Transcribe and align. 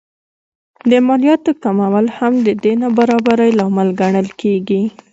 د 0.91 0.91
مالیاتو 1.07 1.51
کمول 1.63 2.05
هم 2.17 2.33
د 2.45 2.49
دې 2.63 2.73
نابرابرۍ 2.81 3.51
لامل 3.59 3.89
ګڼل 4.01 4.27
کېږي 4.41 4.81